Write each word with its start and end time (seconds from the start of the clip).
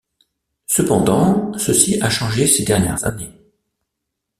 Cependant, 0.65 1.55
ceci 1.59 2.01
a 2.01 2.09
changé 2.09 2.47
ces 2.47 2.63
dernières 2.63 3.03
années. 3.05 3.39